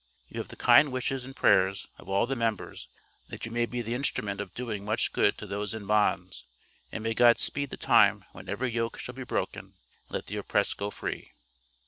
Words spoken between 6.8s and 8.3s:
and may God speed the time